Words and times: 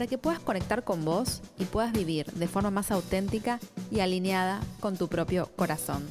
para 0.00 0.08
que 0.08 0.16
puedas 0.16 0.40
conectar 0.40 0.82
con 0.82 1.04
vos 1.04 1.42
y 1.58 1.66
puedas 1.66 1.92
vivir 1.92 2.24
de 2.32 2.48
forma 2.48 2.70
más 2.70 2.90
auténtica 2.90 3.60
y 3.90 4.00
alineada 4.00 4.62
con 4.80 4.96
tu 4.96 5.08
propio 5.08 5.50
corazón. 5.56 6.08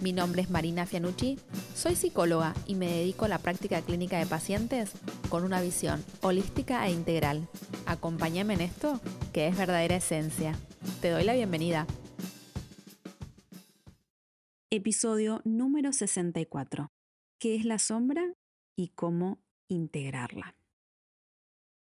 Mi 0.00 0.12
nombre 0.12 0.42
es 0.42 0.48
Marina 0.48 0.86
Fianucci, 0.86 1.36
soy 1.74 1.96
psicóloga 1.96 2.54
y 2.68 2.76
me 2.76 2.86
dedico 2.86 3.24
a 3.24 3.28
la 3.28 3.40
práctica 3.40 3.82
clínica 3.82 4.16
de 4.20 4.26
pacientes 4.26 4.92
con 5.28 5.42
una 5.42 5.60
visión 5.60 6.04
holística 6.20 6.86
e 6.86 6.92
integral. 6.92 7.48
Acompáñame 7.86 8.54
en 8.54 8.60
esto, 8.60 9.00
que 9.32 9.48
es 9.48 9.58
verdadera 9.58 9.96
esencia. 9.96 10.56
Te 11.00 11.10
doy 11.10 11.24
la 11.24 11.34
bienvenida. 11.34 11.88
Episodio 14.70 15.40
número 15.44 15.92
64. 15.92 16.92
¿Qué 17.40 17.56
es 17.56 17.64
la 17.64 17.80
sombra 17.80 18.22
y 18.76 18.90
cómo 18.90 19.40
integrarla? 19.68 20.55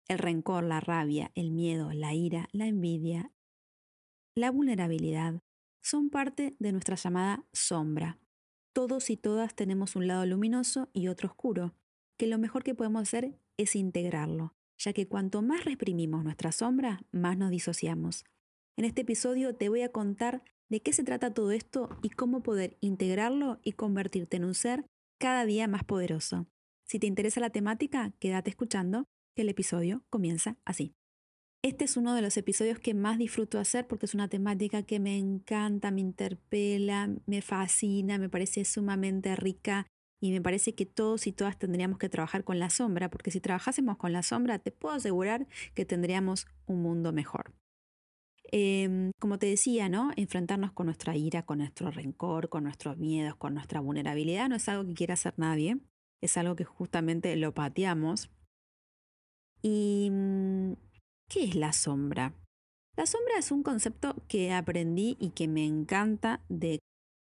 El 0.10 0.18
rencor, 0.18 0.64
la 0.64 0.80
rabia, 0.80 1.32
el 1.36 1.52
miedo, 1.52 1.94
la 1.94 2.16
ira, 2.16 2.50
la 2.52 2.66
envidia, 2.66 3.32
la 4.36 4.50
vulnerabilidad 4.50 5.42
son 5.84 6.10
parte 6.10 6.56
de 6.58 6.72
nuestra 6.72 6.96
llamada 6.96 7.46
sombra. 7.54 8.18
Todos 8.74 9.12
y 9.12 9.18
todas 9.18 9.54
tenemos 9.56 9.96
un 9.96 10.08
lado 10.08 10.26
luminoso 10.26 10.90
y 10.94 11.10
otro 11.10 11.30
oscuro, 11.30 11.76
que 12.18 12.26
lo 12.26 12.40
mejor 12.40 12.64
que 12.64 12.74
podemos 12.74 13.04
hacer 13.04 13.40
es 13.58 13.76
integrarlo, 13.76 14.56
ya 14.80 14.94
que 14.94 15.08
cuanto 15.08 15.44
más 15.44 15.64
reprimimos 15.64 16.24
nuestra 16.24 16.52
sombra, 16.52 17.06
más 17.12 17.38
nos 17.38 17.52
disociamos. 17.52 18.26
En 18.78 18.86
este 18.86 19.02
episodio 19.02 19.56
te 19.56 19.70
voy 19.70 19.84
a 19.84 19.92
contar 19.92 20.42
de 20.70 20.82
qué 20.82 20.92
se 20.92 21.04
trata 21.04 21.36
todo 21.36 21.52
esto 21.52 21.90
y 22.02 22.10
cómo 22.10 22.42
poder 22.42 22.78
integrarlo 22.82 23.60
y 23.64 23.74
convertirte 23.74 24.38
en 24.38 24.46
un 24.46 24.56
ser 24.56 24.86
cada 25.20 25.46
día 25.46 25.68
más 25.68 25.84
poderoso. 25.84 26.48
Si 26.86 26.98
te 26.98 27.06
interesa 27.06 27.42
la 27.42 27.52
temática, 27.52 28.14
quédate 28.20 28.50
escuchando, 28.50 29.06
que 29.40 29.44
el 29.44 29.50
episodio 29.50 30.04
comienza 30.10 30.58
así. 30.66 30.98
Este 31.64 31.86
es 31.86 31.96
uno 31.96 32.14
de 32.14 32.22
los 32.22 32.36
episodios 32.36 32.78
que 32.78 32.94
más 32.94 33.18
disfruto 33.18 33.58
hacer 33.58 33.88
porque 33.88 34.06
es 34.06 34.14
una 34.14 34.28
temática 34.28 34.84
que 34.84 35.00
me 35.00 35.18
encanta, 35.18 35.92
me 35.92 36.02
interpela, 36.02 37.10
me 37.26 37.42
fascina, 37.42 38.18
me 38.18 38.28
parece 38.28 38.66
sumamente 38.66 39.34
rica 39.38 39.88
y 40.22 40.34
me 40.34 40.42
parece 40.42 40.76
que 40.76 40.86
todos 40.86 41.26
y 41.26 41.32
todas 41.32 41.58
tendríamos 41.58 42.00
que 42.00 42.10
trabajar 42.10 42.44
con 42.44 42.60
la 42.60 42.70
sombra, 42.70 43.10
porque 43.10 43.32
si 43.32 43.40
trabajásemos 43.40 43.96
con 43.96 44.12
la 44.12 44.24
sombra, 44.24 44.60
te 44.60 44.72
puedo 44.72 44.96
asegurar 44.96 45.48
que 45.74 45.86
tendríamos 45.86 46.46
un 46.66 46.82
mundo 46.82 47.14
mejor. 47.14 47.54
Em, 48.52 49.12
como 49.22 49.40
te 49.40 49.48
decía, 49.48 49.88
¿no? 49.88 50.12
Enfrentarnos 50.18 50.74
con 50.74 50.88
nuestra 50.88 51.16
ira, 51.16 51.44
con 51.44 51.60
nuestro 51.60 51.92
rencor, 51.92 52.50
con 52.50 52.66
nuestros 52.66 52.98
miedos, 52.98 53.38
con 53.38 53.54
nuestra 53.54 53.80
vulnerabilidad, 53.80 54.50
no 54.50 54.58
es 54.58 54.68
algo 54.68 54.86
que 54.86 54.96
quiera 54.96 55.14
hacer 55.14 55.36
nadie, 55.38 55.78
es 56.20 56.36
algo 56.36 56.58
que 56.58 56.66
justamente 56.66 57.34
lo 57.38 57.54
pateamos. 57.54 58.30
¿Y 59.62 60.10
mm, 60.12 60.74
qué 61.30 61.44
es 61.44 61.56
la 61.56 61.74
sombra? 61.74 62.34
La 62.96 63.06
sombra 63.06 63.38
es 63.38 63.52
un 63.52 63.64
concepto 63.64 64.16
que 64.28 64.52
aprendí 64.52 65.18
y 65.20 65.32
que 65.32 65.48
me 65.48 65.66
encanta 65.66 66.42
de 66.50 66.80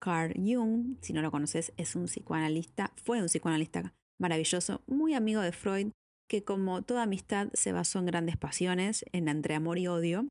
Carl 0.00 0.34
Jung. 0.34 0.96
Si 1.00 1.12
no 1.12 1.22
lo 1.22 1.30
conoces, 1.30 1.72
es 1.76 1.96
un 1.96 2.06
psicoanalista, 2.06 2.92
fue 2.96 3.20
un 3.20 3.26
psicoanalista 3.26 3.94
maravilloso, 4.18 4.82
muy 4.86 5.14
amigo 5.14 5.40
de 5.40 5.52
Freud, 5.52 5.90
que 6.28 6.44
como 6.44 6.82
toda 6.82 7.04
amistad 7.04 7.48
se 7.54 7.72
basó 7.72 7.98
en 7.98 8.06
grandes 8.06 8.36
pasiones, 8.36 9.04
en 9.12 9.28
entre 9.28 9.54
amor 9.54 9.78
y 9.78 9.88
odio. 9.88 10.28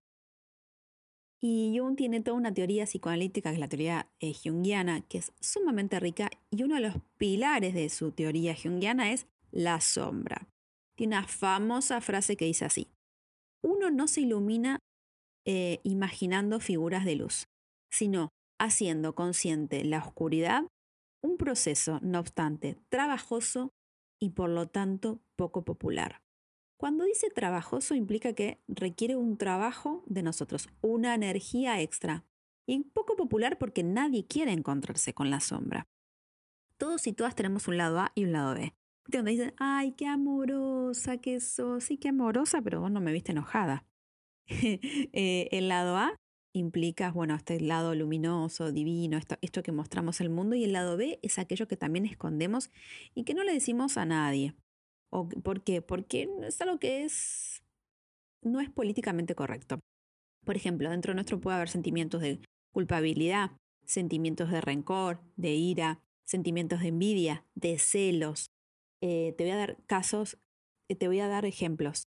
Y 1.39 1.77
Jung 1.77 1.95
tiene 1.95 2.21
toda 2.21 2.37
una 2.37 2.53
teoría 2.53 2.85
psicoanalítica, 2.85 3.49
que 3.49 3.55
es 3.55 3.59
la 3.59 3.69
teoría 3.69 4.09
eh, 4.19 4.33
junguiana, 4.33 5.01
que 5.01 5.19
es 5.19 5.33
sumamente 5.39 5.99
rica, 5.99 6.29
y 6.49 6.63
uno 6.63 6.75
de 6.75 6.81
los 6.81 6.95
pilares 7.17 7.73
de 7.73 7.89
su 7.89 8.11
teoría 8.11 8.55
junguiana 8.55 9.11
es 9.11 9.27
la 9.51 9.79
sombra. 9.81 10.47
Tiene 10.97 11.17
una 11.17 11.27
famosa 11.27 12.01
frase 12.01 12.35
que 12.35 12.45
dice 12.45 12.65
así, 12.65 12.89
uno 13.63 13.91
no 13.91 14.07
se 14.07 14.21
ilumina 14.21 14.79
eh, 15.45 15.79
imaginando 15.83 16.59
figuras 16.59 17.05
de 17.05 17.15
luz, 17.15 17.45
sino 17.91 18.29
haciendo 18.59 19.13
consciente 19.13 19.83
la 19.83 19.99
oscuridad, 19.99 20.63
un 21.23 21.37
proceso, 21.37 21.99
no 22.01 22.19
obstante, 22.19 22.77
trabajoso 22.89 23.69
y 24.19 24.31
por 24.31 24.49
lo 24.49 24.67
tanto 24.67 25.19
poco 25.35 25.63
popular. 25.63 26.21
Cuando 26.79 27.05
dice 27.05 27.29
trabajoso 27.29 27.95
implica 27.95 28.33
que 28.33 28.59
requiere 28.67 29.15
un 29.15 29.37
trabajo 29.37 30.03
de 30.05 30.23
nosotros, 30.23 30.69
una 30.81 31.15
energía 31.15 31.81
extra. 31.81 32.23
Y 32.69 32.83
poco 32.83 33.15
popular 33.15 33.57
porque 33.57 33.81
nadie 33.81 34.27
quiere 34.27 34.51
encontrarse 34.51 35.13
con 35.13 35.29
la 35.29 35.39
sombra. 35.39 35.87
Todos 36.77 37.07
y 37.07 37.13
todas 37.13 37.33
tenemos 37.33 37.67
un 37.67 37.77
lado 37.77 37.99
A 37.99 38.11
y 38.13 38.25
un 38.25 38.33
lado 38.33 38.53
B. 38.53 38.73
Donde 39.07 39.31
dicen, 39.31 39.53
ay, 39.57 39.93
qué 39.93 40.07
amorosa 40.07 41.17
que 41.17 41.39
sos, 41.39 41.85
sí, 41.85 41.97
qué 41.97 42.09
amorosa, 42.09 42.61
pero 42.61 42.81
vos 42.81 42.91
no 42.91 43.01
me 43.01 43.13
viste 43.13 43.31
enojada. 43.31 43.85
Eh, 44.49 45.49
el 45.51 45.67
lado 45.67 45.97
A 45.97 46.15
implica, 46.53 47.11
bueno, 47.11 47.35
este 47.35 47.59
lado 47.59 47.93
luminoso, 47.95 48.71
divino, 48.71 49.17
esto, 49.17 49.35
esto 49.41 49.61
que 49.61 49.71
mostramos 49.71 50.21
al 50.21 50.29
mundo, 50.29 50.55
y 50.55 50.63
el 50.63 50.73
lado 50.73 50.95
B 50.97 51.19
es 51.21 51.37
aquello 51.37 51.67
que 51.67 51.77
también 51.77 52.05
escondemos 52.05 52.69
y 53.13 53.23
que 53.23 53.33
no 53.33 53.43
le 53.43 53.53
decimos 53.53 53.97
a 53.97 54.05
nadie. 54.05 54.55
¿Por 55.09 55.63
qué? 55.63 55.81
Porque 55.81 56.29
es 56.43 56.61
algo 56.61 56.79
que 56.79 57.03
es, 57.03 57.63
no 58.41 58.59
es 58.59 58.69
políticamente 58.69 59.35
correcto. 59.35 59.79
Por 60.45 60.55
ejemplo, 60.55 60.89
dentro 60.89 61.11
de 61.11 61.15
nuestro 61.15 61.39
puede 61.39 61.57
haber 61.57 61.69
sentimientos 61.69 62.21
de 62.21 62.39
culpabilidad, 62.73 63.51
sentimientos 63.85 64.51
de 64.51 64.61
rencor, 64.61 65.21
de 65.35 65.55
ira, 65.55 66.01
sentimientos 66.25 66.81
de 66.81 66.89
envidia, 66.89 67.45
de 67.55 67.79
celos. 67.79 68.47
Eh, 69.01 69.33
te 69.37 69.43
voy 69.43 69.51
a 69.51 69.57
dar 69.57 69.77
casos, 69.85 70.37
eh, 70.89 70.95
te 70.95 71.07
voy 71.07 71.19
a 71.19 71.27
dar 71.27 71.45
ejemplos. 71.45 72.07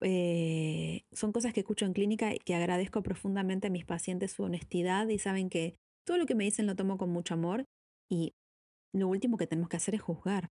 Eh, 0.00 1.04
son 1.12 1.32
cosas 1.32 1.52
que 1.52 1.60
escucho 1.60 1.84
en 1.84 1.92
clínica 1.92 2.34
y 2.34 2.38
que 2.38 2.54
agradezco 2.54 3.02
profundamente 3.02 3.68
a 3.68 3.70
mis 3.70 3.84
pacientes 3.84 4.32
su 4.32 4.42
honestidad 4.42 5.08
y 5.08 5.18
saben 5.18 5.48
que 5.48 5.76
todo 6.04 6.18
lo 6.18 6.26
que 6.26 6.34
me 6.34 6.44
dicen 6.44 6.66
lo 6.66 6.74
tomo 6.74 6.98
con 6.98 7.10
mucho 7.10 7.34
amor 7.34 7.64
y 8.10 8.34
lo 8.92 9.08
último 9.08 9.36
que 9.36 9.46
tenemos 9.46 9.68
que 9.68 9.76
hacer 9.76 9.94
es 9.94 10.02
juzgar, 10.02 10.50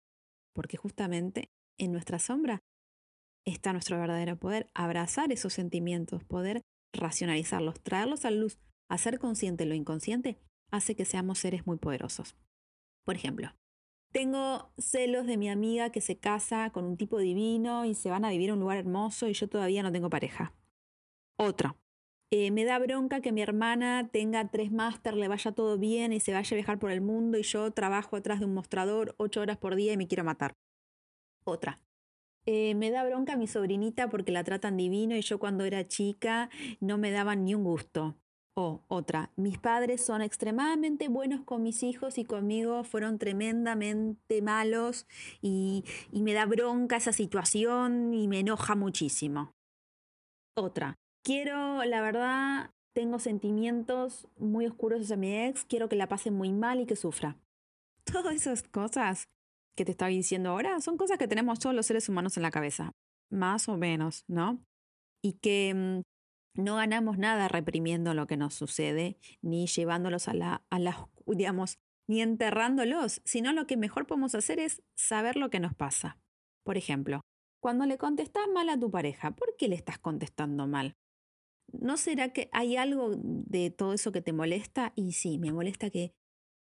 porque 0.53 0.77
justamente 0.77 1.49
en 1.79 1.91
nuestra 1.91 2.19
sombra 2.19 2.61
está 3.45 3.71
nuestro 3.71 3.97
verdadero 3.97 4.37
poder, 4.37 4.69
abrazar 4.73 5.31
esos 5.31 5.53
sentimientos, 5.53 6.23
poder 6.25 6.61
racionalizarlos, 6.93 7.81
traerlos 7.81 8.25
a 8.25 8.31
la 8.31 8.37
luz, 8.37 8.59
hacer 8.89 9.19
consciente 9.19 9.65
lo 9.65 9.75
inconsciente, 9.75 10.37
hace 10.71 10.95
que 10.95 11.05
seamos 11.05 11.39
seres 11.39 11.65
muy 11.65 11.77
poderosos. 11.77 12.35
Por 13.05 13.15
ejemplo, 13.15 13.53
tengo 14.17 14.71
celos 14.79 15.27
de 15.27 15.37
mi 15.37 15.47
amiga 15.47 15.91
que 15.91 16.01
se 16.01 16.17
casa 16.17 16.71
con 16.71 16.85
un 16.85 16.97
tipo 16.97 17.19
divino 17.19 17.85
y 17.85 17.93
se 17.93 18.09
van 18.09 18.25
a 18.25 18.31
vivir 18.31 18.49
en 18.49 18.55
un 18.55 18.61
lugar 18.61 18.79
hermoso 18.79 19.27
y 19.27 19.33
yo 19.33 19.47
todavía 19.47 19.83
no 19.83 19.91
tengo 19.91 20.09
pareja. 20.09 20.55
Otro. 21.37 21.77
Eh, 22.31 22.49
me 22.49 22.65
da 22.65 22.79
bronca 22.79 23.21
que 23.21 23.31
mi 23.31 23.43
hermana 23.43 24.09
tenga 24.11 24.49
tres 24.49 24.71
máster, 24.71 25.13
le 25.13 25.27
vaya 25.27 25.51
todo 25.51 25.77
bien 25.77 26.13
y 26.13 26.19
se 26.19 26.33
vaya 26.33 26.49
a 26.51 26.55
viajar 26.55 26.79
por 26.79 26.89
el 26.89 26.99
mundo 26.99 27.37
y 27.37 27.43
yo 27.43 27.69
trabajo 27.69 28.15
atrás 28.15 28.39
de 28.39 28.47
un 28.47 28.55
mostrador 28.55 29.13
ocho 29.19 29.39
horas 29.39 29.57
por 29.57 29.75
día 29.75 29.93
y 29.93 29.97
me 29.97 30.07
quiero 30.07 30.23
matar. 30.23 30.55
Otra. 31.43 31.79
Eh, 32.47 32.73
me 32.73 32.89
da 32.89 33.03
bronca 33.03 33.35
mi 33.35 33.45
sobrinita 33.45 34.09
porque 34.09 34.31
la 34.31 34.43
tratan 34.43 34.77
divino 34.77 35.15
y 35.15 35.21
yo 35.21 35.37
cuando 35.37 35.63
era 35.63 35.87
chica 35.87 36.49
no 36.79 36.97
me 36.97 37.11
daban 37.11 37.45
ni 37.45 37.53
un 37.53 37.63
gusto. 37.63 38.15
O 38.59 38.81
otra, 38.87 39.29
mis 39.35 39.59
padres 39.59 40.03
son 40.03 40.23
extremadamente 40.23 41.09
buenos 41.09 41.41
con 41.45 41.61
mis 41.61 41.83
hijos 41.83 42.17
y 42.17 42.25
conmigo 42.25 42.83
fueron 42.83 43.19
tremendamente 43.19 44.41
malos 44.41 45.05
y, 45.43 45.83
me 46.11 46.33
da 46.33 46.47
bronca 46.47 46.95
esa 46.95 47.13
situación 47.13 48.15
y 48.15 48.27
me 48.27 48.39
enoja 48.39 48.73
muchísimo. 48.75 49.51
Otra, 50.57 50.95
quiero, 51.23 51.85
la 51.85 52.01
verdad, 52.01 52.71
tengo 52.95 53.19
sentimientos 53.19 54.27
muy 54.39 54.65
oscuros 54.65 55.01
hacia 55.01 55.17
mi 55.17 55.37
ex, 55.37 55.63
quiero 55.63 55.87
que 55.87 55.95
la 55.95 56.07
pase 56.07 56.31
muy 56.31 56.51
mal 56.51 56.79
y 56.79 56.87
que 56.87 56.95
sufra. 56.95 57.37
Todas 58.11 58.33
esas 58.33 58.63
cosas 58.63 59.27
que 59.77 59.85
te 59.85 59.91
estaba 59.91 60.09
diciendo 60.09 60.49
ahora 60.49 60.81
son 60.81 60.97
cosas 60.97 61.19
que 61.19 61.27
tenemos 61.27 61.59
todos 61.59 61.75
los 61.75 61.85
seres 61.85 62.09
humanos 62.09 62.37
en 62.37 62.41
la 62.41 62.49
cabeza, 62.49 62.91
más 63.31 63.69
o 63.69 63.77
menos, 63.77 64.23
¿no? 64.27 64.59
Y 65.23 65.33
que 65.33 65.75
mm, 65.75 66.01
no 66.57 66.75
ganamos 66.75 67.17
nada 67.17 67.47
reprimiendo 67.47 68.13
lo 68.13 68.27
que 68.27 68.37
nos 68.37 68.53
sucede, 68.53 69.17
ni 69.41 69.67
llevándolos 69.67 70.27
a 70.27 70.33
la, 70.33 70.63
a 70.69 70.79
la, 70.79 71.09
digamos, 71.25 71.77
ni 72.07 72.21
enterrándolos, 72.21 73.21
sino 73.25 73.53
lo 73.53 73.67
que 73.67 73.77
mejor 73.77 74.07
podemos 74.07 74.35
hacer 74.35 74.59
es 74.59 74.81
saber 74.95 75.35
lo 75.35 75.49
que 75.49 75.59
nos 75.59 75.73
pasa. 75.75 76.17
Por 76.63 76.77
ejemplo, 76.77 77.21
cuando 77.61 77.85
le 77.85 77.97
contestas 77.97 78.47
mal 78.53 78.69
a 78.69 78.79
tu 78.79 78.91
pareja, 78.91 79.31
¿por 79.31 79.55
qué 79.57 79.67
le 79.67 79.75
estás 79.75 79.99
contestando 79.99 80.67
mal? 80.67 80.95
¿no 81.71 81.97
será 81.97 82.29
que 82.33 82.49
hay 82.51 82.77
algo 82.77 83.11
de 83.15 83.69
todo 83.69 83.93
eso 83.93 84.11
que 84.11 84.21
te 84.21 84.33
molesta? 84.33 84.93
Y 84.95 85.13
sí, 85.13 85.37
me 85.37 85.51
molesta 85.51 85.89
que 85.89 86.13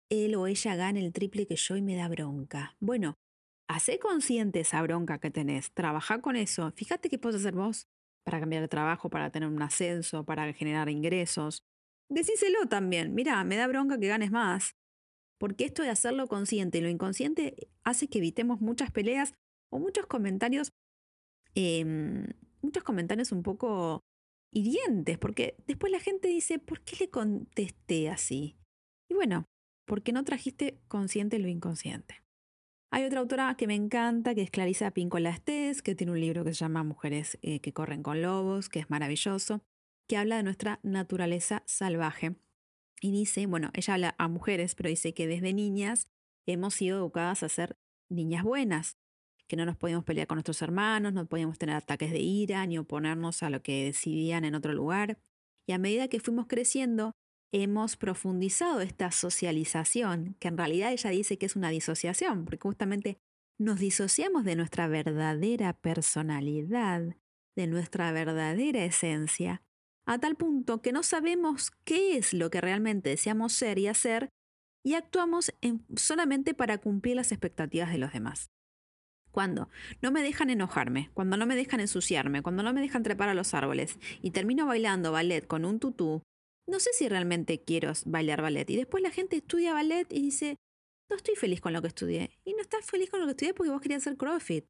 él 0.09 0.35
o 0.35 0.47
ella 0.47 0.75
gane 0.75 0.99
el 0.99 1.13
triple 1.13 1.47
que 1.47 1.55
yo 1.55 1.75
y 1.75 1.81
me 1.81 1.95
da 1.95 2.07
bronca. 2.07 2.75
Bueno, 2.79 3.17
hace 3.67 3.99
consciente 3.99 4.59
esa 4.59 4.81
bronca 4.81 5.19
que 5.19 5.31
tenés, 5.31 5.71
trabaja 5.71 6.21
con 6.21 6.35
eso, 6.35 6.71
fíjate 6.71 7.09
qué 7.09 7.17
puedes 7.17 7.41
hacer 7.41 7.55
vos 7.55 7.87
para 8.25 8.39
cambiar 8.39 8.61
de 8.61 8.67
trabajo, 8.67 9.09
para 9.09 9.29
tener 9.29 9.47
un 9.47 9.61
ascenso, 9.61 10.25
para 10.25 10.51
generar 10.53 10.89
ingresos. 10.89 11.59
Decíselo 12.09 12.65
también, 12.67 13.13
mira, 13.13 13.43
me 13.43 13.55
da 13.55 13.67
bronca 13.67 13.99
que 13.99 14.07
ganes 14.07 14.31
más. 14.31 14.75
Porque 15.39 15.65
esto 15.65 15.83
de 15.83 15.89
hacerlo 15.89 16.27
consciente 16.27 16.77
y 16.77 16.81
lo 16.81 16.89
inconsciente 16.89 17.69
hace 17.83 18.07
que 18.07 18.19
evitemos 18.19 18.61
muchas 18.61 18.91
peleas 18.91 19.33
o 19.71 19.79
muchos 19.79 20.05
comentarios, 20.07 20.71
em, 21.55 22.25
muchos 22.61 22.83
comentarios 22.83 23.31
un 23.31 23.43
poco 23.43 24.01
hirientes, 24.53 25.17
porque 25.17 25.55
después 25.67 25.91
la 25.91 25.99
gente 25.99 26.29
dice, 26.29 26.57
¿por 26.59 26.81
qué 26.81 26.95
le 27.01 27.09
contesté 27.09 28.09
así? 28.09 28.55
Y 29.09 29.13
bueno, 29.13 29.45
porque 29.85 30.13
no 30.13 30.23
trajiste 30.23 30.79
consciente 30.87 31.37
lo 31.37 31.49
inconsciente. 31.49 32.24
Hay 32.91 33.03
otra 33.03 33.19
autora 33.19 33.55
que 33.57 33.67
me 33.67 33.75
encanta, 33.75 34.35
que 34.35 34.41
es 34.41 34.51
Clarisa 34.51 34.91
Pincola 34.91 35.29
Estés, 35.29 35.81
que 35.81 35.95
tiene 35.95 36.13
un 36.13 36.19
libro 36.19 36.43
que 36.43 36.53
se 36.53 36.59
llama 36.59 36.83
Mujeres 36.83 37.37
eh, 37.41 37.59
que 37.59 37.73
corren 37.73 38.03
con 38.03 38.21
lobos, 38.21 38.69
que 38.69 38.79
es 38.79 38.89
maravilloso, 38.89 39.61
que 40.07 40.17
habla 40.17 40.37
de 40.37 40.43
nuestra 40.43 40.79
naturaleza 40.83 41.63
salvaje. 41.65 42.35
Y 43.01 43.11
dice, 43.11 43.45
bueno, 43.47 43.71
ella 43.73 43.95
habla 43.95 44.15
a 44.17 44.27
mujeres, 44.27 44.75
pero 44.75 44.89
dice 44.89 45.13
que 45.13 45.27
desde 45.27 45.53
niñas 45.53 46.07
hemos 46.45 46.75
sido 46.75 46.99
educadas 46.99 47.43
a 47.43 47.49
ser 47.49 47.77
niñas 48.09 48.43
buenas, 48.43 48.97
que 49.47 49.55
no 49.55 49.65
nos 49.65 49.77
podíamos 49.77 50.05
pelear 50.05 50.27
con 50.27 50.37
nuestros 50.37 50.61
hermanos, 50.61 51.13
no 51.13 51.25
podíamos 51.25 51.57
tener 51.57 51.75
ataques 51.75 52.11
de 52.11 52.19
ira 52.19 52.65
ni 52.65 52.77
oponernos 52.77 53.43
a 53.43 53.49
lo 53.49 53.61
que 53.61 53.85
decidían 53.85 54.45
en 54.45 54.55
otro 54.55 54.73
lugar. 54.73 55.19
Y 55.67 55.73
a 55.73 55.77
medida 55.77 56.07
que 56.07 56.19
fuimos 56.19 56.47
creciendo, 56.47 57.15
hemos 57.51 57.95
profundizado 57.97 58.81
esta 58.81 59.11
socialización, 59.11 60.35
que 60.39 60.47
en 60.47 60.57
realidad 60.57 60.91
ella 60.91 61.09
dice 61.09 61.37
que 61.37 61.45
es 61.45 61.55
una 61.55 61.69
disociación, 61.69 62.45
porque 62.45 62.59
justamente 62.59 63.17
nos 63.57 63.79
disociamos 63.79 64.43
de 64.43 64.55
nuestra 64.55 64.87
verdadera 64.87 65.73
personalidad, 65.73 67.15
de 67.55 67.67
nuestra 67.67 68.11
verdadera 68.11 68.83
esencia, 68.83 69.61
a 70.05 70.19
tal 70.19 70.35
punto 70.35 70.81
que 70.81 70.91
no 70.91 71.03
sabemos 71.03 71.71
qué 71.83 72.17
es 72.17 72.33
lo 72.33 72.49
que 72.49 72.61
realmente 72.61 73.09
deseamos 73.09 73.53
ser 73.53 73.79
y 73.79 73.87
hacer 73.87 74.29
y 74.83 74.93
actuamos 74.93 75.51
solamente 75.95 76.53
para 76.53 76.77
cumplir 76.77 77.15
las 77.15 77.31
expectativas 77.31 77.91
de 77.91 77.97
los 77.97 78.13
demás. 78.13 78.51
Cuando 79.31 79.69
no 80.01 80.11
me 80.11 80.21
dejan 80.21 80.49
enojarme, 80.49 81.09
cuando 81.13 81.37
no 81.37 81.45
me 81.45 81.55
dejan 81.55 81.79
ensuciarme, 81.79 82.43
cuando 82.43 82.61
no 82.61 82.71
me 82.71 82.81
dejan 82.81 83.03
trepar 83.03 83.29
a 83.29 83.33
los 83.33 83.53
árboles 83.53 83.97
y 84.21 84.31
termino 84.31 84.67
bailando 84.67 85.11
ballet 85.11 85.45
con 85.45 85.65
un 85.65 85.79
tutú 85.79 86.21
no 86.67 86.79
sé 86.79 86.91
si 86.93 87.07
realmente 87.07 87.63
quiero 87.63 87.91
bailar 88.05 88.41
ballet. 88.41 88.69
Y 88.69 88.75
después 88.75 89.03
la 89.03 89.11
gente 89.11 89.37
estudia 89.37 89.73
ballet 89.73 90.11
y 90.11 90.21
dice, 90.21 90.57
no 91.09 91.15
estoy 91.15 91.35
feliz 91.35 91.61
con 91.61 91.73
lo 91.73 91.81
que 91.81 91.87
estudié. 91.87 92.39
Y 92.43 92.53
no 92.53 92.61
estás 92.61 92.85
feliz 92.85 93.09
con 93.09 93.19
lo 93.19 93.27
que 93.27 93.31
estudié 93.31 93.53
porque 93.53 93.71
vos 93.71 93.81
querías 93.81 94.03
hacer 94.03 94.17
CrossFit. 94.17 94.65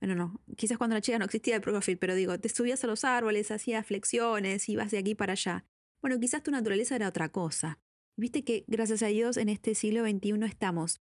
Bueno, 0.00 0.14
no, 0.14 0.40
quizás 0.56 0.78
cuando 0.78 0.94
la 0.94 1.00
chica 1.00 1.18
no 1.18 1.24
existía 1.24 1.56
el 1.56 1.62
CrossFit, 1.62 1.98
pero 1.98 2.14
digo, 2.14 2.38
te 2.38 2.48
subías 2.48 2.84
a 2.84 2.86
los 2.86 3.04
árboles, 3.04 3.50
hacías 3.50 3.86
flexiones, 3.86 4.68
ibas 4.68 4.90
de 4.90 4.98
aquí 4.98 5.14
para 5.14 5.32
allá. 5.32 5.64
Bueno, 6.02 6.20
quizás 6.20 6.42
tu 6.42 6.50
naturaleza 6.50 6.96
era 6.96 7.08
otra 7.08 7.30
cosa. 7.30 7.78
Viste 8.16 8.44
que, 8.44 8.64
gracias 8.66 9.02
a 9.02 9.08
Dios, 9.08 9.36
en 9.36 9.48
este 9.48 9.74
siglo 9.74 10.02
XXI 10.02 10.44
estamos 10.44 11.00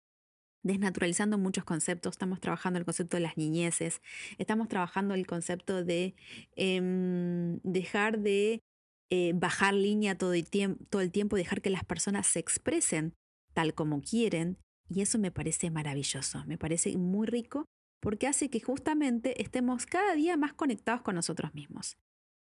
desnaturalizando 0.63 1.37
muchos 1.37 1.63
conceptos, 1.63 2.15
estamos 2.15 2.39
trabajando 2.39 2.79
el 2.79 2.85
concepto 2.85 3.15
de 3.17 3.21
las 3.21 3.37
niñeces, 3.37 4.01
estamos 4.37 4.67
trabajando 4.67 5.13
el 5.13 5.25
concepto 5.25 5.83
de 5.83 6.15
em, 6.55 7.59
dejar 7.63 8.19
de 8.19 8.63
eh, 9.09 9.33
bajar 9.35 9.73
línea 9.73 10.17
todo 10.17 10.33
el, 10.33 10.47
todo 10.89 11.01
el 11.01 11.11
tiempo, 11.11 11.35
dejar 11.35 11.61
que 11.61 11.69
las 11.69 11.83
personas 11.83 12.27
se 12.27 12.39
expresen 12.39 13.13
tal 13.53 13.73
como 13.73 14.01
quieren. 14.01 14.57
Y 14.89 15.01
eso 15.01 15.19
me 15.19 15.31
parece 15.31 15.69
maravilloso, 15.69 16.45
me 16.45 16.57
parece 16.57 16.95
muy 16.97 17.27
rico 17.27 17.65
porque 18.01 18.27
hace 18.27 18.49
que 18.49 18.61
justamente 18.61 19.41
estemos 19.41 19.85
cada 19.85 20.15
día 20.15 20.37
más 20.37 20.53
conectados 20.53 21.01
con 21.01 21.15
nosotros 21.15 21.53
mismos. 21.53 21.97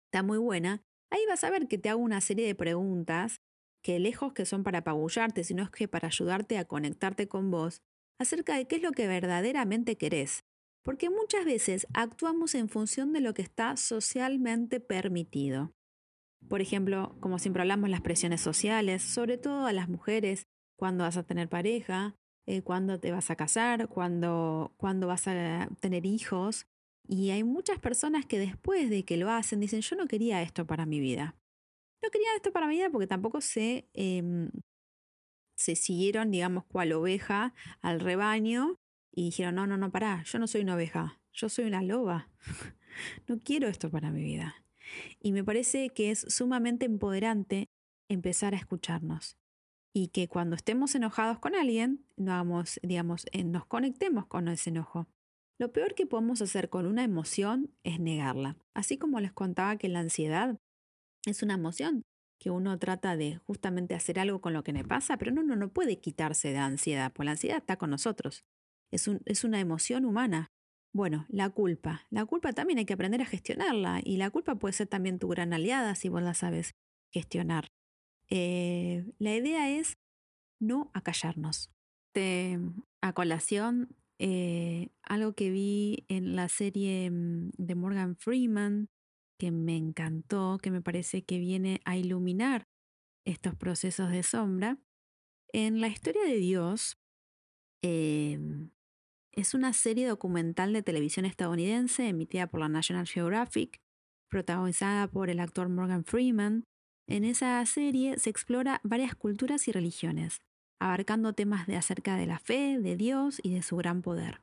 está 0.06 0.22
muy 0.22 0.38
buena. 0.38 0.82
Ahí 1.10 1.20
vas 1.28 1.42
a 1.44 1.50
ver 1.50 1.68
que 1.68 1.76
te 1.76 1.90
hago 1.90 2.00
una 2.00 2.22
serie 2.22 2.46
de 2.46 2.54
preguntas 2.54 3.42
que 3.82 3.98
lejos 3.98 4.32
que 4.32 4.46
son 4.46 4.62
para 4.62 4.78
apabullarte, 4.78 5.44
sino 5.44 5.62
es 5.62 5.70
que 5.70 5.88
para 5.88 6.08
ayudarte 6.08 6.56
a 6.58 6.64
conectarte 6.64 7.28
con 7.28 7.50
vos, 7.50 7.82
acerca 8.18 8.56
de 8.56 8.66
qué 8.66 8.76
es 8.76 8.82
lo 8.82 8.92
que 8.92 9.08
verdaderamente 9.08 9.96
querés. 9.96 10.44
Porque 10.82 11.10
muchas 11.10 11.44
veces 11.44 11.86
actuamos 11.92 12.54
en 12.54 12.68
función 12.68 13.12
de 13.12 13.20
lo 13.20 13.34
que 13.34 13.42
está 13.42 13.76
socialmente 13.76 14.80
permitido. 14.80 15.72
Por 16.48 16.60
ejemplo, 16.60 17.16
como 17.20 17.38
siempre 17.38 17.62
hablamos, 17.62 17.90
las 17.90 18.00
presiones 18.00 18.40
sociales, 18.40 19.02
sobre 19.02 19.38
todo 19.38 19.66
a 19.66 19.72
las 19.72 19.88
mujeres, 19.88 20.46
cuando 20.76 21.04
vas 21.04 21.16
a 21.16 21.22
tener 21.22 21.48
pareja, 21.48 22.16
eh, 22.46 22.62
cuando 22.62 22.98
te 22.98 23.12
vas 23.12 23.30
a 23.30 23.36
casar, 23.36 23.88
cuando, 23.88 24.72
cuando 24.76 25.06
vas 25.06 25.28
a 25.28 25.68
tener 25.80 26.04
hijos. 26.04 26.66
Y 27.06 27.30
hay 27.30 27.44
muchas 27.44 27.78
personas 27.78 28.26
que 28.26 28.38
después 28.38 28.90
de 28.90 29.04
que 29.04 29.16
lo 29.16 29.30
hacen 29.30 29.60
dicen, 29.60 29.82
yo 29.82 29.94
no 29.94 30.06
quería 30.06 30.42
esto 30.42 30.66
para 30.66 30.86
mi 30.86 30.98
vida 30.98 31.36
no 32.02 32.10
querían 32.10 32.36
esto 32.36 32.52
para 32.52 32.66
mi 32.66 32.76
vida 32.76 32.90
porque 32.90 33.06
tampoco 33.06 33.40
se, 33.40 33.88
em, 33.94 34.50
se 35.56 35.76
siguieron, 35.76 36.30
digamos, 36.30 36.64
cual 36.64 36.92
oveja 36.92 37.54
al 37.80 38.00
rebaño 38.00 38.76
y 39.12 39.26
dijeron, 39.26 39.54
no, 39.54 39.66
no, 39.66 39.76
no, 39.76 39.90
pará, 39.90 40.22
yo 40.24 40.38
no 40.38 40.46
soy 40.46 40.62
una 40.62 40.74
oveja, 40.74 41.20
yo 41.32 41.48
soy 41.48 41.66
una 41.66 41.82
loba, 41.82 42.30
no 43.28 43.38
quiero 43.38 43.68
esto 43.68 43.90
para 43.90 44.10
mi 44.10 44.22
vida. 44.22 44.64
Y 45.20 45.32
me 45.32 45.44
parece 45.44 45.90
que 45.90 46.10
es 46.10 46.26
sumamente 46.28 46.86
empoderante 46.86 47.68
empezar 48.08 48.54
a 48.54 48.58
escucharnos 48.58 49.38
y 49.94 50.08
que 50.08 50.28
cuando 50.28 50.56
estemos 50.56 50.94
enojados 50.94 51.38
con 51.38 51.54
alguien, 51.54 52.06
no 52.16 52.64
digamos, 52.82 53.26
eh, 53.32 53.44
nos 53.44 53.66
conectemos 53.66 54.26
con 54.26 54.48
ese 54.48 54.70
enojo. 54.70 55.06
Lo 55.58 55.72
peor 55.72 55.94
que 55.94 56.06
podemos 56.06 56.42
hacer 56.42 56.70
con 56.70 56.86
una 56.86 57.04
emoción 57.04 57.74
es 57.84 58.00
negarla. 58.00 58.56
Así 58.74 58.96
como 58.96 59.20
les 59.20 59.32
contaba 59.32 59.76
que 59.76 59.88
la 59.88 60.00
ansiedad 60.00 60.58
es 61.26 61.42
una 61.42 61.54
emoción 61.54 62.04
que 62.38 62.50
uno 62.50 62.78
trata 62.78 63.16
de 63.16 63.36
justamente 63.46 63.94
hacer 63.94 64.18
algo 64.18 64.40
con 64.40 64.52
lo 64.52 64.64
que 64.64 64.72
le 64.72 64.84
pasa, 64.84 65.16
pero 65.16 65.32
uno 65.32 65.54
no 65.54 65.72
puede 65.72 66.00
quitarse 66.00 66.48
de 66.48 66.58
ansiedad, 66.58 67.12
porque 67.12 67.26
la 67.26 67.30
ansiedad 67.32 67.58
está 67.58 67.76
con 67.76 67.90
nosotros. 67.90 68.44
Es, 68.90 69.06
un, 69.06 69.20
es 69.26 69.44
una 69.44 69.60
emoción 69.60 70.04
humana. 70.04 70.50
Bueno, 70.92 71.24
la 71.28 71.48
culpa. 71.50 72.02
La 72.10 72.26
culpa 72.26 72.52
también 72.52 72.78
hay 72.78 72.84
que 72.84 72.94
aprender 72.94 73.22
a 73.22 73.26
gestionarla 73.26 74.00
y 74.04 74.16
la 74.16 74.30
culpa 74.30 74.56
puede 74.56 74.72
ser 74.72 74.88
también 74.88 75.18
tu 75.18 75.28
gran 75.28 75.52
aliada 75.52 75.94
si 75.94 76.08
vos 76.08 76.22
la 76.22 76.34
sabes 76.34 76.74
gestionar. 77.12 77.68
Eh, 78.28 79.04
la 79.18 79.34
idea 79.36 79.70
es 79.70 79.98
no 80.60 80.90
acallarnos. 80.94 81.70
A 83.00 83.12
colación, 83.14 83.96
eh, 84.18 84.90
algo 85.02 85.32
que 85.34 85.50
vi 85.50 86.04
en 86.08 86.36
la 86.36 86.48
serie 86.48 87.10
mm, 87.10 87.50
de 87.56 87.74
Morgan 87.74 88.16
Freeman, 88.16 88.88
que 89.42 89.50
me 89.50 89.76
encantó, 89.76 90.60
que 90.62 90.70
me 90.70 90.82
parece 90.82 91.24
que 91.24 91.40
viene 91.40 91.80
a 91.84 91.96
iluminar 91.96 92.68
estos 93.26 93.56
procesos 93.56 94.12
de 94.12 94.22
sombra. 94.22 94.78
En 95.52 95.80
la 95.80 95.88
historia 95.88 96.22
de 96.22 96.36
Dios, 96.36 96.96
em, 97.82 98.70
es 99.32 99.54
una 99.54 99.72
serie 99.72 100.06
documental 100.06 100.72
de 100.72 100.84
televisión 100.84 101.26
estadounidense 101.26 102.06
emitida 102.06 102.46
por 102.46 102.60
la 102.60 102.68
National 102.68 103.08
Geographic, 103.08 103.80
protagonizada 104.30 105.08
por 105.08 105.28
el 105.28 105.40
actor 105.40 105.68
Morgan 105.68 106.04
Freeman. 106.04 106.62
En 107.08 107.24
esa 107.24 107.66
serie 107.66 108.20
se 108.20 108.30
explora 108.30 108.80
varias 108.84 109.16
culturas 109.16 109.66
y 109.66 109.72
religiones, 109.72 110.38
abarcando 110.80 111.32
temas 111.32 111.66
de 111.66 111.74
acerca 111.74 112.14
de 112.14 112.26
la 112.26 112.38
fe, 112.38 112.78
de 112.78 112.96
Dios 112.96 113.40
y 113.42 113.52
de 113.52 113.62
su 113.62 113.76
gran 113.76 114.02
poder. 114.02 114.40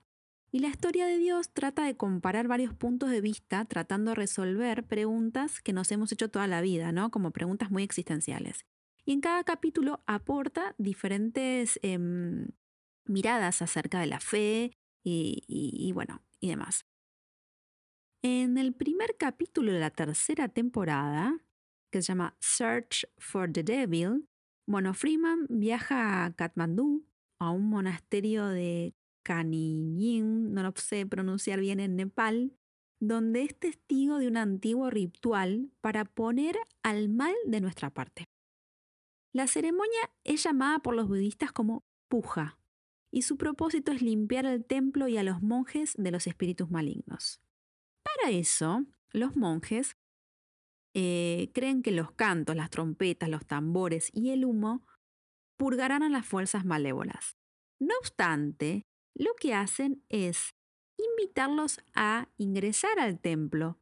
Y 0.52 0.60
la 0.60 0.68
historia 0.70 1.06
de 1.06 1.18
Dios 1.18 1.52
trata 1.54 1.84
de 1.84 1.96
comparar 1.96 2.48
varios 2.48 2.74
puntos 2.74 3.12
de 3.12 3.22
vista, 3.22 3.66
tratando 3.66 4.12
de 4.12 4.16
resolver 4.16 4.84
preguntas 4.84 5.62
que 5.62 5.74
nos 5.74 5.92
hemos 5.92 6.12
hecho 6.12 6.30
toda 6.30 6.48
la 6.48 6.62
vida, 6.62 6.92
¿no? 6.92 7.12
Como 7.12 7.32
preguntas 7.32 7.70
muy 7.70 7.84
existenciales. 7.84 8.66
Y 9.06 9.14
en 9.14 9.22
cada 9.22 9.44
capítulo 9.44 10.02
aporta 10.08 10.74
diferentes 10.78 11.80
em, 11.84 12.48
miradas 13.06 13.62
acerca 13.62 14.00
de 14.00 14.08
la 14.08 14.20
fe 14.20 14.72
y, 15.04 15.44
y 15.48 15.92
bueno, 15.92 16.24
y 16.40 16.50
demás. 16.50 16.86
En 18.24 18.58
el 18.58 18.74
primer 18.74 19.18
capítulo 19.18 19.72
de 19.72 19.80
la 19.80 19.92
tercera 19.92 20.50
temporada, 20.50 21.38
que 21.92 22.02
se 22.02 22.08
llama 22.08 22.36
Search 22.40 23.06
for 23.18 23.52
the 23.52 23.64
Devil, 23.64 24.28
bueno, 24.68 24.94
Freeman 24.94 25.48
viaja 25.50 26.26
a 26.26 26.34
Katmandú, 26.34 27.08
a 27.40 27.52
un 27.52 27.70
monasterio 27.70 28.48
de 28.48 28.94
Kaniyin, 29.30 30.56
no 30.56 30.64
lo 30.64 30.74
sé 30.76 31.06
pronunciar 31.06 31.60
bien 31.60 31.80
en 31.80 31.96
Nepal, 31.96 32.58
donde 33.00 33.44
es 33.44 33.56
testigo 33.56 34.18
de 34.18 34.28
un 34.28 34.38
antiguo 34.38 34.90
ritual 34.90 35.70
para 35.82 36.04
poner 36.04 36.58
al 36.82 37.10
mal 37.10 37.36
de 37.46 37.62
nuestra 37.62 37.92
parte. 37.92 38.26
La 39.32 39.46
ceremonia 39.46 40.10
es 40.24 40.44
llamada 40.44 40.80
por 40.80 40.96
los 40.96 41.08
budistas 41.08 41.52
como 41.52 41.84
puja, 42.10 42.58
y 43.12 43.22
su 43.22 43.38
propósito 43.38 43.92
es 43.92 44.02
limpiar 44.02 44.48
el 44.48 44.66
templo 44.66 45.08
y 45.08 45.18
a 45.18 45.24
los 45.24 45.44
monjes 45.44 45.94
de 45.96 46.10
los 46.10 46.26
espíritus 46.26 46.72
malignos. 46.72 47.40
Para 48.02 48.32
eso, 48.32 48.84
los 49.12 49.36
monjes 49.36 49.96
eh, 50.96 51.52
creen 51.54 51.84
que 51.84 51.92
los 51.92 52.14
cantos, 52.14 52.56
las 52.56 52.72
trompetas, 52.72 53.30
los 53.30 53.46
tambores 53.46 54.10
y 54.12 54.32
el 54.32 54.44
humo 54.44 54.88
purgarán 55.56 56.02
a 56.02 56.10
las 56.10 56.26
fuerzas 56.26 56.66
malévolas. 56.66 57.38
No 57.80 57.94
obstante, 58.00 58.89
lo 59.20 59.36
que 59.36 59.54
hacen 59.54 60.02
es 60.08 60.56
invitarlos 60.98 61.82
a 61.94 62.30
ingresar 62.38 63.00
al 63.00 63.20
templo, 63.20 63.78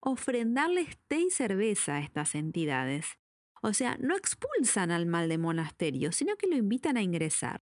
ofrendarles 0.00 0.96
té 1.08 1.20
y 1.20 1.30
cerveza 1.30 1.96
a 1.96 2.00
estas 2.00 2.36
entidades. 2.36 3.18
O 3.62 3.72
sea, 3.72 3.98
no 3.98 4.16
expulsan 4.16 4.92
al 4.92 5.06
mal 5.06 5.28
de 5.28 5.38
monasterio, 5.38 6.12
sino 6.12 6.36
que 6.36 6.46
lo 6.46 6.56
invitan 6.56 6.96
a 6.96 7.02
ingresar. 7.02 7.64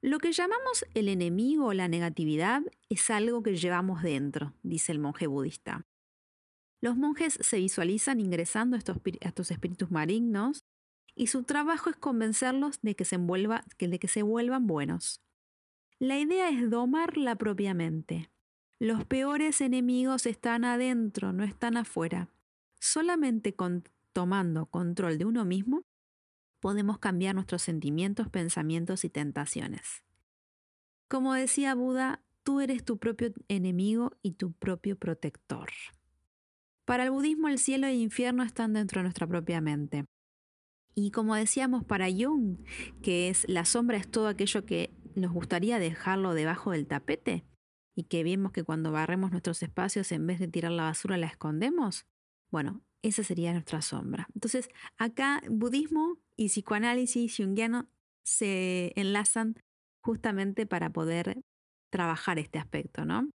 Lo 0.00 0.18
que 0.20 0.30
llamamos 0.30 0.86
el 0.94 1.08
enemigo 1.08 1.66
o 1.66 1.72
la 1.72 1.88
negatividad 1.88 2.62
es 2.88 3.10
algo 3.10 3.42
que 3.42 3.56
llevamos 3.56 4.02
dentro, 4.02 4.54
dice 4.62 4.92
el 4.92 5.00
monje 5.00 5.26
budista. 5.26 5.88
Los 6.80 6.96
monjes 6.96 7.36
se 7.40 7.56
visualizan 7.56 8.20
ingresando 8.20 8.76
a 8.76 8.78
estos, 8.78 9.50
espíritus 9.50 9.90
malignos 9.90 10.64
y 11.16 11.26
su 11.26 11.42
trabajo 11.42 11.90
es 11.90 11.96
convencerlos 11.96 12.78
de 12.82 12.94
que, 12.94 13.04
se 13.04 13.18
de 13.18 13.98
que 13.98 14.08
se 14.08 14.22
vuelvan 14.22 14.68
buenos. 14.68 15.20
La 16.00 16.16
idea 16.16 16.48
es 16.48 16.70
domarla 16.70 17.34
propiamente. 17.34 18.30
Los 18.78 19.04
peores 19.04 19.60
enemigos 19.60 20.26
están 20.26 20.64
adentro, 20.64 21.32
no 21.32 21.42
están 21.42 21.76
afuera. 21.76 22.28
Solamente 22.78 23.54
con, 23.54 23.82
tomando 24.12 24.66
control 24.66 25.18
de 25.18 25.24
uno 25.24 25.44
mismo 25.44 25.82
podemos 26.60 27.00
cambiar 27.00 27.34
nuestros 27.34 27.62
sentimientos, 27.62 28.28
pensamientos 28.28 29.04
y 29.04 29.10
tentaciones. 29.10 30.04
Como 31.08 31.34
decía 31.34 31.74
Buda, 31.74 32.22
tú 32.44 32.60
eres 32.60 32.84
tu 32.84 32.98
propio 32.98 33.32
enemigo 33.48 34.12
y 34.22 34.32
tu 34.34 34.52
propio 34.52 34.96
protector. 34.96 35.70
Para 36.84 37.04
el 37.04 37.10
budismo 37.10 37.48
el 37.48 37.58
cielo 37.58 37.88
el 37.88 37.96
infierno 37.96 38.44
están 38.44 38.72
dentro 38.72 39.00
de 39.00 39.04
nuestra 39.04 39.26
propia 39.26 39.60
mente. 39.60 40.04
Y 40.94 41.10
como 41.10 41.34
decíamos 41.34 41.84
para 41.84 42.08
Jung, 42.10 42.58
que 43.02 43.28
es 43.28 43.48
la 43.48 43.64
sombra 43.64 43.98
es 43.98 44.10
todo 44.10 44.26
aquello 44.26 44.64
que 44.64 44.90
nos 45.18 45.32
gustaría 45.32 45.78
dejarlo 45.78 46.34
debajo 46.34 46.70
del 46.72 46.86
tapete 46.86 47.44
y 47.96 48.04
que 48.04 48.22
vemos 48.22 48.52
que 48.52 48.64
cuando 48.64 48.92
barremos 48.92 49.30
nuestros 49.30 49.62
espacios 49.62 50.12
en 50.12 50.26
vez 50.26 50.38
de 50.38 50.48
tirar 50.48 50.72
la 50.72 50.84
basura 50.84 51.16
la 51.16 51.26
escondemos, 51.26 52.06
bueno, 52.50 52.82
esa 53.02 53.24
sería 53.24 53.52
nuestra 53.52 53.82
sombra. 53.82 54.28
Entonces, 54.34 54.68
acá 54.96 55.42
budismo 55.48 56.18
y 56.36 56.48
psicoanálisis 56.48 57.36
junguiano 57.36 57.88
se 58.24 58.92
enlazan 58.96 59.56
justamente 60.04 60.66
para 60.66 60.90
poder 60.90 61.42
trabajar 61.90 62.38
este 62.38 62.58
aspecto, 62.58 63.04
¿no? 63.04 63.30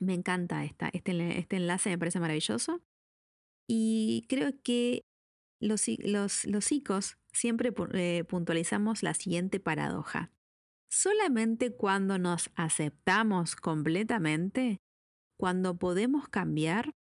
Me 0.00 0.14
encanta 0.14 0.64
esta, 0.64 0.88
este, 0.88 1.38
este 1.38 1.56
enlace, 1.56 1.90
me 1.90 1.98
parece 1.98 2.20
maravilloso. 2.20 2.82
Y 3.68 4.26
creo 4.28 4.52
que 4.62 5.02
los, 5.60 5.86
los, 6.04 6.44
los 6.44 6.64
psicos 6.64 7.16
siempre 7.32 7.72
eh, 7.94 8.24
puntualizamos 8.24 9.02
la 9.02 9.14
siguiente 9.14 9.60
paradoja. 9.60 10.30
Solamente 10.96 11.74
cuando 11.74 12.18
nos 12.18 12.50
aceptamos 12.54 13.56
completamente, 13.56 14.78
cuando 15.36 15.76
podemos 15.76 16.28
cambiar, 16.28 16.92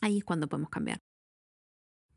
ahí 0.00 0.18
es 0.18 0.24
cuando 0.24 0.48
podemos 0.48 0.68
cambiar. 0.68 0.98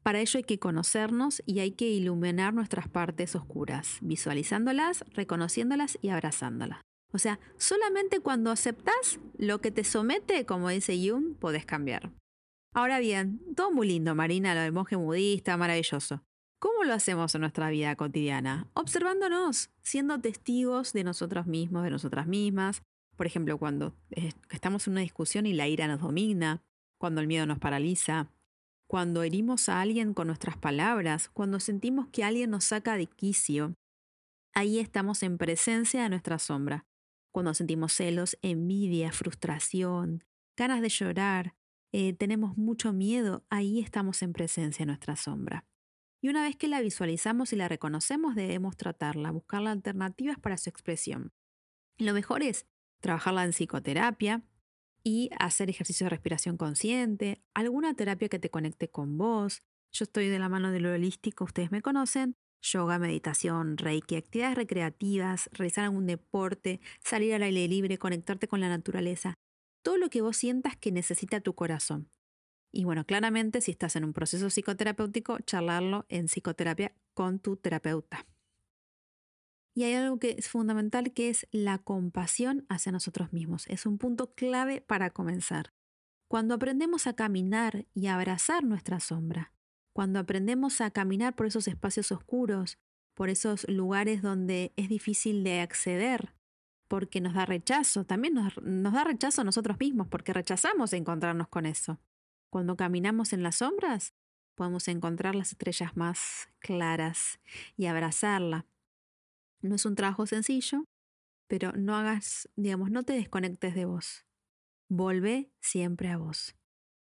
Para 0.01 0.21
ello 0.21 0.39
hay 0.39 0.43
que 0.43 0.57
conocernos 0.57 1.43
y 1.45 1.59
hay 1.59 1.73
que 1.73 1.87
iluminar 1.89 2.55
nuestras 2.55 2.89
partes 2.89 3.35
oscuras, 3.35 3.99
visualizándolas, 4.01 5.05
reconociéndolas 5.13 5.99
y 6.01 6.09
abrazándolas. 6.09 6.81
O 7.13 7.19
sea, 7.19 7.39
solamente 7.57 8.21
cuando 8.21 8.49
aceptas 8.49 9.19
lo 9.37 9.61
que 9.61 9.69
te 9.69 9.83
somete, 9.83 10.47
como 10.47 10.69
dice 10.69 10.97
Jung, 10.97 11.35
podés 11.37 11.67
cambiar. 11.67 12.11
Ahora 12.73 12.97
bien, 12.97 13.39
todo 13.55 13.71
muy 13.71 13.87
lindo, 13.87 14.15
Marina, 14.15 14.55
lo 14.55 14.61
del 14.61 14.73
monje 14.73 14.95
budista, 14.95 15.57
maravilloso. 15.57 16.24
¿Cómo 16.59 16.83
lo 16.83 16.93
hacemos 16.93 17.35
en 17.35 17.41
nuestra 17.41 17.69
vida 17.69 17.95
cotidiana? 17.95 18.67
Observándonos, 18.73 19.69
siendo 19.81 20.19
testigos 20.19 20.93
de 20.93 21.03
nosotros 21.03 21.47
mismos, 21.47 21.83
de 21.83 21.89
nosotras 21.89 22.27
mismas. 22.27 22.81
Por 23.15 23.27
ejemplo, 23.27 23.57
cuando 23.57 23.93
estamos 24.49 24.87
en 24.87 24.93
una 24.93 25.01
discusión 25.01 25.45
y 25.45 25.53
la 25.53 25.67
ira 25.67 25.87
nos 25.87 26.01
domina, 26.01 26.63
cuando 26.97 27.21
el 27.21 27.27
miedo 27.27 27.45
nos 27.45 27.59
paraliza, 27.59 28.29
cuando 28.87 29.23
herimos 29.23 29.67
a 29.69 29.81
alguien 29.81 30.13
con 30.13 30.27
nuestras 30.27 30.57
palabras, 30.57 31.29
cuando 31.29 31.59
sentimos 31.59 32.07
que 32.07 32.23
alguien 32.23 32.51
nos 32.51 32.65
saca 32.65 32.97
de 32.97 33.07
quicio. 33.07 33.75
Ahí 34.53 34.79
estamos 34.79 35.23
en 35.23 35.37
presencia 35.37 36.03
de 36.03 36.09
nuestra 36.09 36.39
sombra. 36.39 36.85
Cuando 37.31 37.53
sentimos 37.53 37.93
celos, 37.93 38.37
envidia, 38.41 39.11
frustración, 39.11 40.23
ganas 40.55 40.81
de 40.81 40.89
llorar, 40.89 41.53
eh, 41.91 42.13
tenemos 42.13 42.57
mucho 42.57 42.93
miedo, 42.93 43.43
ahí 43.49 43.81
estamos 43.81 44.21
en 44.21 44.33
presencia 44.33 44.83
de 44.83 44.87
nuestra 44.87 45.15
sombra. 45.15 45.65
Y 46.25 46.29
una 46.29 46.41
vez 46.41 46.55
que 46.55 46.67
la 46.67 46.81
visualizamos 46.81 47.53
y 47.53 47.55
la 47.55 47.67
reconocemos, 47.67 48.33
debemos 48.33 48.75
tratarla, 48.77 49.29
buscar 49.29 49.67
alternativas 49.67 50.39
para 50.39 50.57
su 50.57 50.71
expresión. 50.71 51.31
Lo 51.99 52.15
mejor 52.15 52.41
es 52.41 52.65
trabajarla 52.99 53.43
en 53.43 53.51
psicoterapia, 53.51 54.43
y 55.03 55.29
hacer 55.37 55.69
ejercicio 55.69 56.05
de 56.05 56.09
respiración 56.09 56.57
consciente, 56.57 57.43
alguna 57.53 57.93
terapia 57.93 58.27
que 58.27 58.39
te 58.39 58.49
conecte 58.49 58.89
con 58.89 59.19
vos. 59.19 59.61
Yo 59.91 60.05
estoy 60.05 60.29
de 60.29 60.39
la 60.39 60.49
mano 60.49 60.71
de 60.71 60.79
lo 60.79 60.91
holístico, 60.91 61.43
ustedes 61.43 61.71
me 61.71 61.83
conocen. 61.83 62.33
Yoga, 62.63 62.97
meditación, 62.97 63.77
reiki, 63.77 64.15
actividades 64.15 64.55
recreativas, 64.55 65.47
realizar 65.53 65.83
algún 65.83 66.07
deporte, 66.07 66.81
salir 67.03 67.35
al 67.35 67.43
aire 67.43 67.67
libre, 67.67 67.99
conectarte 67.99 68.47
con 68.47 68.61
la 68.61 68.69
naturaleza. 68.69 69.35
Todo 69.83 69.97
lo 69.97 70.09
que 70.09 70.23
vos 70.23 70.37
sientas 70.37 70.75
que 70.75 70.91
necesita 70.91 71.39
tu 71.39 71.53
corazón. 71.53 72.09
Y 72.75 72.83
bueno, 72.83 73.05
claramente 73.05 73.61
si 73.61 73.71
estás 73.71 73.95
en 73.95 74.03
un 74.03 74.11
proceso 74.11 74.49
psicoterapéutico, 74.49 75.39
charlarlo 75.39 76.05
en 76.09 76.25
psicoterapia 76.25 76.93
con 77.13 77.39
tu 77.39 77.55
terapeuta. 77.55 78.27
Y 79.73 79.83
hay 79.83 79.93
algo 79.93 80.19
que 80.19 80.35
es 80.37 80.49
fundamental 80.49 81.13
que 81.13 81.29
es 81.29 81.47
la 81.51 81.77
compasión 81.77 82.65
hacia 82.67 82.91
nosotros 82.91 83.31
mismos. 83.31 83.65
Es 83.67 83.85
un 83.85 83.97
punto 83.97 84.33
clave 84.33 84.81
para 84.81 85.09
comenzar. 85.09 85.73
Cuando 86.27 86.53
aprendemos 86.55 87.07
a 87.07 87.13
caminar 87.13 87.85
y 87.93 88.07
a 88.07 88.15
abrazar 88.15 88.65
nuestra 88.65 88.99
sombra, 88.99 89.53
cuando 89.93 90.19
aprendemos 90.19 90.81
a 90.81 90.91
caminar 90.91 91.33
por 91.33 91.45
esos 91.45 91.69
espacios 91.69 92.11
oscuros, 92.11 92.77
por 93.13 93.29
esos 93.29 93.65
lugares 93.69 94.21
donde 94.21 94.73
es 94.75 94.89
difícil 94.89 95.45
de 95.45 95.61
acceder, 95.61 96.35
porque 96.89 97.21
nos 97.21 97.35
da 97.35 97.45
rechazo, 97.45 98.05
también 98.05 98.33
nos, 98.33 98.61
nos, 98.61 98.91
da 98.91 99.05
rechazo 99.05 99.41
a 99.41 99.45
nosotros 99.45 99.79
mismos, 99.79 100.09
porque 100.09 100.33
rechazamos 100.33 100.91
encontrarnos 100.91 101.47
con 101.47 101.65
eso. 101.65 101.99
Cuando 102.55 102.77
caminamos 102.77 103.33
en 103.33 103.43
las 103.43 103.57
sombras, 103.57 104.13
podemos 104.55 104.87
encontrar 104.87 105.35
las 105.35 105.51
estrellas 105.51 105.97
más 105.97 106.47
claras 106.59 107.41
y 107.75 107.87
abrazarla. 107.87 108.65
No 109.61 109.75
es 109.75 109.85
un 109.85 109.95
trabajo 109.95 110.25
sencillo, 110.25 110.85
pero 111.49 111.73
no 111.73 111.97
hagas, 111.97 112.47
digamos, 112.55 112.91
no 112.91 113.03
te 113.03 113.11
desconectes 113.11 113.75
de 113.75 113.83
vos. 113.83 114.25
Volve 114.87 115.51
siempre 115.59 116.07
a 116.07 116.15
vos. 116.15 116.55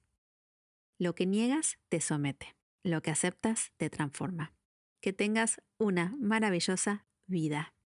Lo 0.98 1.14
que 1.14 1.26
niegas 1.26 1.78
te 1.88 2.00
somete, 2.00 2.56
lo 2.82 3.00
que 3.00 3.10
aceptas 3.10 3.72
te 3.76 3.88
transforma. 3.90 4.54
Que 5.00 5.12
tengas 5.12 5.62
una 5.78 6.14
maravillosa 6.18 7.06
vida. 7.26 7.75